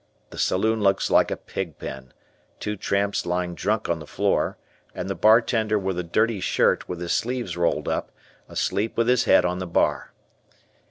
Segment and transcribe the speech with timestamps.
[0.31, 2.11] The saloon looks like a pig pen,
[2.59, 4.57] two tramps lying drunk on the floor,
[4.95, 8.09] and the bartender in a dirty shirt with his sleeves rolled up,
[8.49, 10.11] asleep with his head on the bar.